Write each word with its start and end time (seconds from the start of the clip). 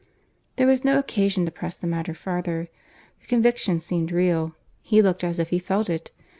There 0.55 0.65
was 0.65 0.83
no 0.83 0.97
occasion 0.97 1.45
to 1.45 1.51
press 1.51 1.77
the 1.77 1.85
matter 1.85 2.15
farther. 2.15 2.69
The 3.19 3.27
conviction 3.27 3.77
seemed 3.77 4.11
real; 4.11 4.55
he 4.81 4.99
looked 4.99 5.23
as 5.23 5.37
if 5.37 5.51
he 5.51 5.59
felt 5.59 5.91
it. 5.91 6.09